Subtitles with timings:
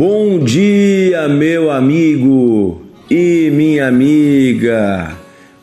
[0.00, 5.14] Bom dia, meu amigo e minha amiga.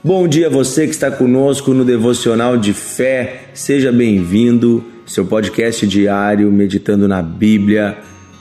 [0.04, 3.46] Bom dia você que está conosco no Devocional de Fé.
[3.56, 7.98] Seja bem-vindo, seu podcast diário meditando na Bíblia,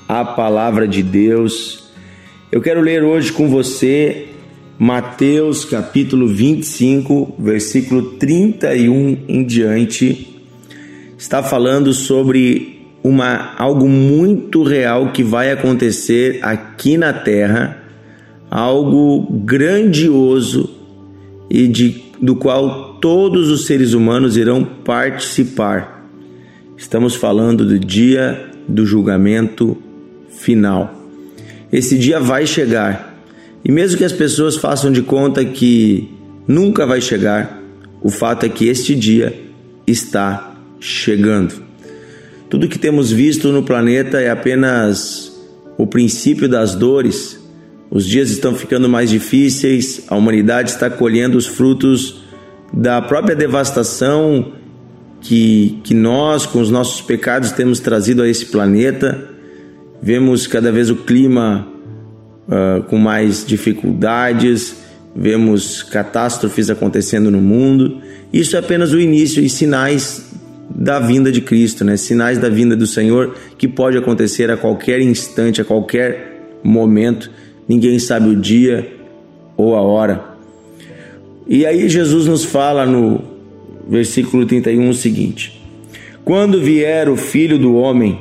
[0.07, 1.89] a palavra de Deus.
[2.53, 4.27] Eu quero ler hoje com você
[4.79, 10.43] Mateus capítulo 25, versículo 31 em diante.
[11.17, 12.76] Está falando sobre
[13.07, 17.85] uma algo muito real que vai acontecer aqui na terra,
[18.51, 20.69] algo grandioso
[21.49, 26.11] e de, do qual todos os seres humanos irão participar.
[26.77, 29.77] Estamos falando do dia do julgamento
[30.29, 30.93] final.
[31.73, 33.15] Esse dia vai chegar.
[33.65, 36.11] E mesmo que as pessoas façam de conta que
[36.47, 37.63] nunca vai chegar,
[38.03, 39.33] o fato é que este dia
[39.87, 41.66] está chegando.
[42.49, 45.33] Tudo que temos visto no planeta é apenas
[45.77, 47.39] o princípio das dores.
[47.91, 52.23] Os dias estão ficando mais difíceis, a humanidade está colhendo os frutos
[52.73, 54.53] da própria devastação
[55.21, 59.29] que, que nós, com os nossos pecados, temos trazido a esse planeta.
[60.01, 61.67] Vemos cada vez o clima
[62.47, 64.77] uh, com mais dificuldades,
[65.15, 68.01] vemos catástrofes acontecendo no mundo.
[68.33, 70.26] Isso é apenas o início e sinais
[70.79, 71.97] da vinda de Cristo, né?
[71.97, 77.31] Sinais da vinda do Senhor que pode acontecer a qualquer instante, a qualquer momento.
[77.67, 78.87] Ninguém sabe o dia
[79.57, 80.37] ou a hora.
[81.47, 83.23] E aí Jesus nos fala no
[83.89, 85.63] versículo 31 o seguinte:
[86.23, 88.19] Quando vier o Filho do homem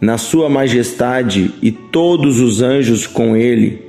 [0.00, 3.82] na sua majestade e todos os anjos com ele,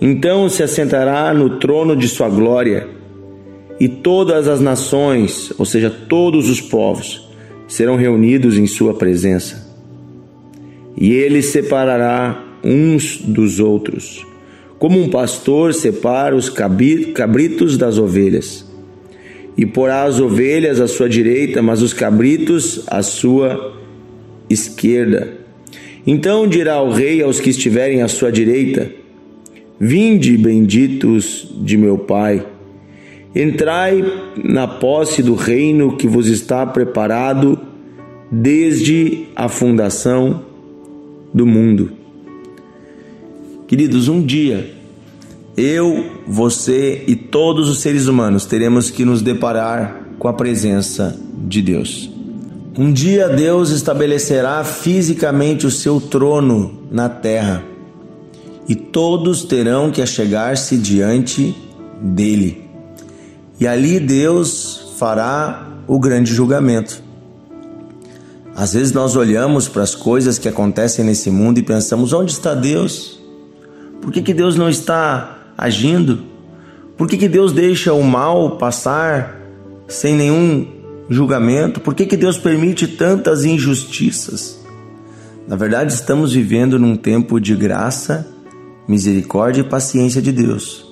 [0.00, 2.88] então se assentará no trono de sua glória
[3.82, 7.28] e todas as nações, ou seja, todos os povos,
[7.66, 9.68] serão reunidos em sua presença.
[10.96, 14.24] E ele separará uns dos outros,
[14.78, 18.64] como um pastor separa os cabritos das ovelhas.
[19.56, 23.76] E porá as ovelhas à sua direita, mas os cabritos à sua
[24.48, 25.38] esquerda.
[26.06, 28.92] Então dirá o rei aos que estiverem à sua direita:
[29.80, 32.46] Vinde, benditos de meu Pai
[33.34, 34.04] Entrai
[34.36, 37.58] na posse do reino que vos está preparado
[38.30, 40.42] desde a fundação
[41.32, 41.92] do mundo.
[43.66, 44.74] Queridos, um dia
[45.56, 51.60] eu, você e todos os seres humanos teremos que nos deparar com a presença de
[51.60, 52.10] Deus.
[52.78, 57.62] Um dia Deus estabelecerá fisicamente o seu trono na terra
[58.66, 61.54] e todos terão que achegar-se diante
[62.00, 62.61] dele.
[63.62, 67.00] E ali Deus fará o grande julgamento.
[68.56, 72.54] Às vezes nós olhamos para as coisas que acontecem nesse mundo e pensamos: onde está
[72.54, 73.20] Deus?
[74.00, 76.24] Por que, que Deus não está agindo?
[76.96, 79.40] Por que, que Deus deixa o mal passar
[79.86, 80.66] sem nenhum
[81.08, 81.78] julgamento?
[81.80, 84.58] Por que, que Deus permite tantas injustiças?
[85.46, 88.26] Na verdade, estamos vivendo num tempo de graça,
[88.88, 90.84] misericórdia e paciência de Deus,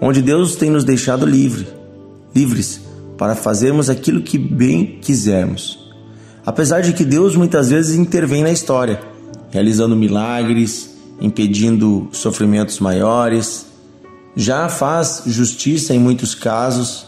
[0.00, 1.74] onde Deus tem nos deixado livre
[2.36, 2.80] livres
[3.16, 5.78] para fazermos aquilo que bem quisermos.
[6.44, 9.00] Apesar de que Deus muitas vezes intervém na história,
[9.50, 13.66] realizando milagres, impedindo sofrimentos maiores,
[14.36, 17.06] já faz justiça em muitos casos,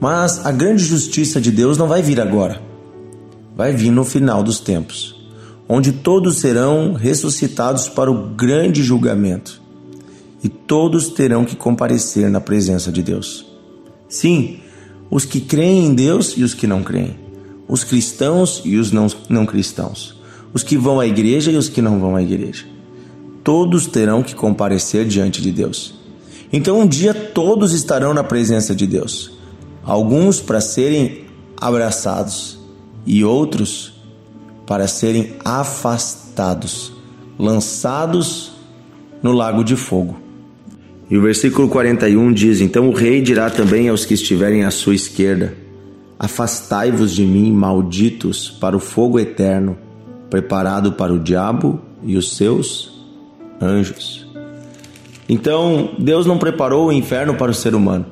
[0.00, 2.60] mas a grande justiça de Deus não vai vir agora.
[3.56, 5.14] Vai vir no final dos tempos,
[5.68, 9.60] onde todos serão ressuscitados para o grande julgamento
[10.42, 13.49] e todos terão que comparecer na presença de Deus.
[14.10, 14.58] Sim,
[15.08, 17.16] os que creem em Deus e os que não creem,
[17.68, 20.20] os cristãos e os não, não cristãos,
[20.52, 22.66] os que vão à igreja e os que não vão à igreja.
[23.44, 25.94] Todos terão que comparecer diante de Deus.
[26.52, 29.30] Então um dia todos estarão na presença de Deus.
[29.84, 31.24] Alguns para serem
[31.56, 32.58] abraçados
[33.06, 33.94] e outros
[34.66, 36.92] para serem afastados,
[37.38, 38.52] lançados
[39.22, 40.29] no lago de fogo.
[41.10, 44.94] E o versículo 41 diz: Então o rei dirá também aos que estiverem à sua
[44.94, 45.54] esquerda:
[46.16, 49.76] Afastai-vos de mim, malditos, para o fogo eterno,
[50.30, 52.92] preparado para o diabo e os seus
[53.60, 54.26] anjos.
[55.28, 58.06] Então, Deus não preparou o inferno para o ser humano,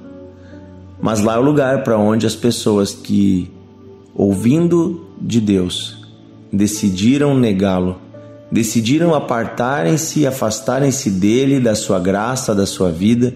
[1.00, 3.50] mas lá é o lugar para onde as pessoas que,
[4.14, 6.06] ouvindo de Deus,
[6.52, 7.98] decidiram negá-lo,
[8.50, 13.34] decidiram apartarem-se e afastarem-se dele, da sua graça, da sua vida,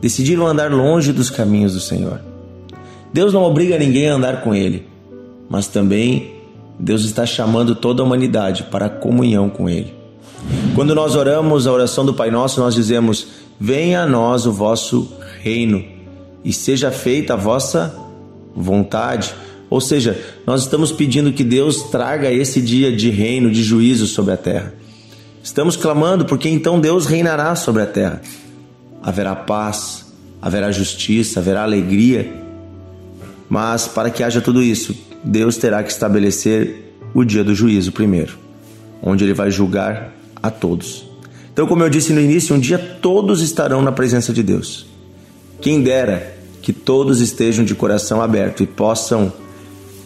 [0.00, 2.20] decidiram andar longe dos caminhos do Senhor.
[3.12, 4.86] Deus não obriga ninguém a andar com ele,
[5.48, 6.40] mas também
[6.80, 9.94] Deus está chamando toda a humanidade para a comunhão com Ele.
[10.74, 13.26] Quando nós oramos a oração do Pai Nosso, nós dizemos:
[13.60, 15.12] Venha a nós o vosso
[15.42, 15.84] reino
[16.42, 17.94] e seja feita a vossa
[18.56, 19.34] vontade.
[19.70, 24.34] Ou seja, nós estamos pedindo que Deus traga esse dia de reino, de juízo sobre
[24.34, 24.74] a terra.
[25.42, 28.20] Estamos clamando porque então Deus reinará sobre a terra.
[29.00, 30.06] Haverá paz,
[30.42, 32.34] haverá justiça, haverá alegria.
[33.48, 38.38] Mas para que haja tudo isso, Deus terá que estabelecer o dia do juízo primeiro,
[39.00, 40.12] onde ele vai julgar
[40.42, 41.08] a todos.
[41.52, 44.86] Então, como eu disse no início, um dia todos estarão na presença de Deus.
[45.60, 49.32] Quem dera que todos estejam de coração aberto e possam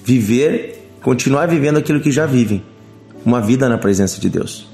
[0.05, 2.63] viver, continuar vivendo aquilo que já vivem,
[3.25, 4.69] uma vida na presença de Deus.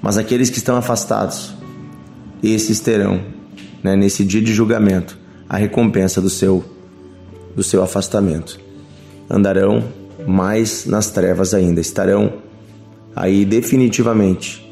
[0.00, 1.52] Mas aqueles que estão afastados,
[2.42, 3.20] esses terão,
[3.82, 5.18] né, nesse dia de julgamento,
[5.48, 6.64] a recompensa do seu
[7.54, 8.60] do seu afastamento.
[9.28, 9.82] Andarão
[10.26, 12.34] mais nas trevas ainda, estarão
[13.14, 14.64] aí definitivamente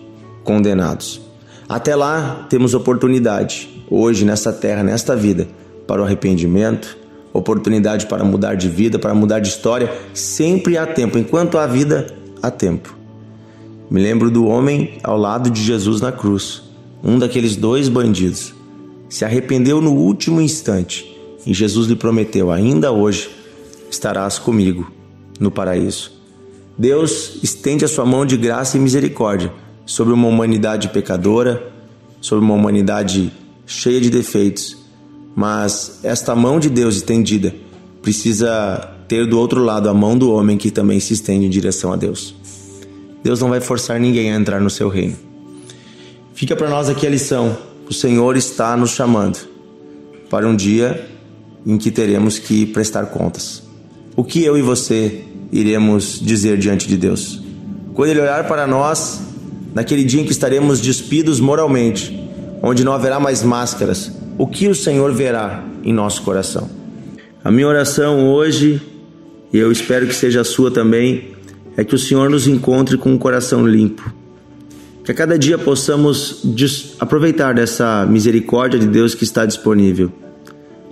[0.44, 1.20] condenados.
[1.68, 5.48] Até lá temos oportunidade, hoje, nessa terra, nesta vida,
[5.86, 6.97] para o arrependimento,
[7.32, 9.92] oportunidade para mudar de vida, para mudar de história.
[10.14, 12.06] Sempre há tempo, enquanto há vida,
[12.42, 12.96] há tempo.
[13.90, 16.62] Me lembro do homem ao lado de Jesus na cruz,
[17.02, 18.54] um daqueles dois bandidos.
[19.08, 21.16] Se arrependeu no último instante
[21.46, 23.30] e Jesus lhe prometeu: ainda hoje
[23.90, 24.90] estarás comigo
[25.40, 26.12] no paraíso.
[26.76, 29.52] Deus estende a sua mão de graça e misericórdia
[29.86, 31.72] sobre uma humanidade pecadora,
[32.20, 33.32] sobre uma humanidade
[33.66, 34.76] cheia de defeitos.
[35.38, 37.54] Mas esta mão de Deus estendida
[38.02, 41.92] precisa ter do outro lado a mão do homem que também se estende em direção
[41.92, 42.34] a Deus.
[43.22, 45.14] Deus não vai forçar ninguém a entrar no seu reino.
[46.34, 47.56] Fica para nós aqui a lição:
[47.88, 49.38] o Senhor está nos chamando
[50.28, 51.08] para um dia
[51.64, 53.62] em que teremos que prestar contas.
[54.16, 57.40] O que eu e você iremos dizer diante de Deus?
[57.94, 59.20] Quando Ele olhar para nós,
[59.72, 62.28] naquele dia em que estaremos despidos moralmente,
[62.60, 66.70] onde não haverá mais máscaras, o que o Senhor verá em nosso coração?
[67.42, 68.80] A minha oração hoje,
[69.52, 71.32] e eu espero que seja a sua também,
[71.76, 74.14] é que o Senhor nos encontre com um coração limpo.
[75.04, 76.44] Que a cada dia possamos
[77.00, 80.12] aproveitar dessa misericórdia de Deus que está disponível.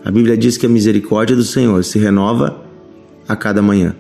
[0.05, 2.65] A Bíblia diz que a misericórdia do Senhor se renova
[3.29, 3.95] a cada manhã.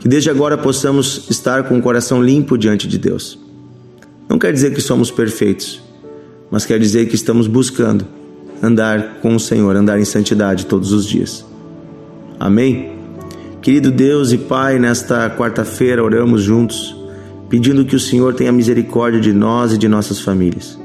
[0.00, 3.38] Que desde agora possamos estar com o coração limpo diante de Deus.
[4.28, 5.80] Não quer dizer que somos perfeitos,
[6.50, 8.06] mas quer dizer que estamos buscando
[8.62, 11.44] andar com o Senhor, andar em santidade todos os dias.
[12.38, 12.92] Amém?
[13.62, 16.96] Querido Deus e Pai, nesta quarta-feira oramos juntos,
[17.48, 20.78] pedindo que o Senhor tenha misericórdia de nós e de nossas famílias.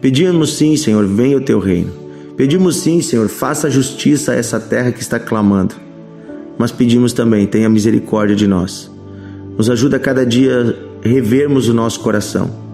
[0.00, 1.92] Pedimos sim, Senhor, venha o teu reino.
[2.36, 5.74] Pedimos sim, Senhor, faça justiça a essa terra que está clamando.
[6.56, 8.90] Mas pedimos também, tenha misericórdia de nós.
[9.58, 12.69] Nos ajuda a cada dia revermos o nosso coração.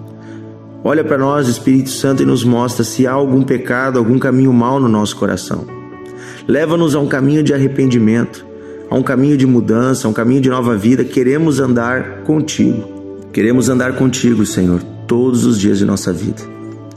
[0.84, 4.78] Olha para nós, Espírito Santo, e nos mostra se há algum pecado, algum caminho mal
[4.78, 5.67] no nosso coração.
[6.46, 8.46] Leva-nos a um caminho de arrependimento,
[8.88, 11.05] a um caminho de mudança, a um caminho de nova vida.
[11.05, 12.84] Queremos andar contigo.
[13.32, 16.43] Queremos andar contigo, Senhor, todos os dias de nossa vida.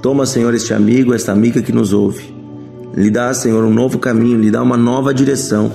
[0.02, 2.34] Toma, Senhor, este amigo, esta amiga que nos ouve.
[2.96, 5.72] Lhe dá, Senhor, um novo caminho, lhe dá uma nova direção.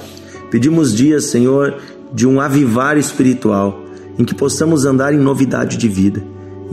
[0.50, 1.76] Pedimos dias, Senhor,
[2.12, 3.82] de um avivar espiritual
[4.18, 6.22] em que possamos andar em novidade de vida,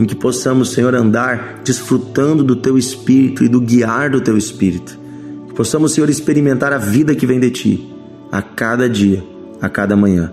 [0.02, 4.98] em que possamos, Senhor, andar desfrutando do Teu Espírito e do guiar do Teu Espírito,
[5.46, 7.94] que possamos, Senhor, experimentar a vida que vem de Ti,
[8.32, 9.22] a cada dia,
[9.60, 10.32] a cada manhã.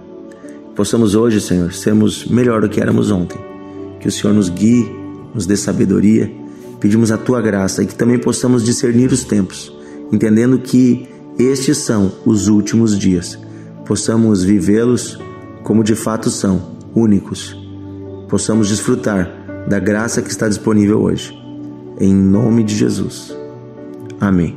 [0.69, 3.37] Que possamos hoje, Senhor, sermos melhor do que éramos ontem,
[3.99, 4.89] que o Senhor nos guie,
[5.35, 6.31] nos dê sabedoria,
[6.79, 9.71] pedimos a Tua graça e que também possamos discernir os tempos,
[10.11, 11.07] entendendo que
[11.37, 13.37] estes são os últimos dias,
[13.85, 15.19] possamos vivê-los
[15.61, 17.55] como de fato são únicos,
[18.27, 21.37] possamos desfrutar da graça que está disponível hoje.
[21.99, 23.35] Em nome de Jesus.
[24.19, 24.55] Amém.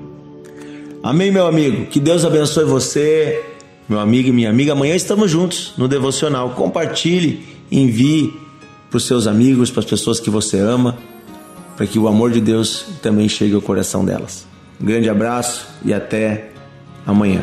[1.02, 1.87] Amém, meu amigo.
[1.87, 3.44] Que Deus abençoe você,
[3.88, 4.73] meu amigo e minha amiga.
[4.73, 6.50] Amanhã estamos juntos no devocional.
[6.50, 8.32] Compartilhe, envie
[8.88, 10.97] para os seus amigos, para as pessoas que você ama,
[11.76, 14.47] para que o amor de Deus também chegue ao coração delas.
[14.80, 16.50] Um grande abraço e até
[17.06, 17.40] amanhã.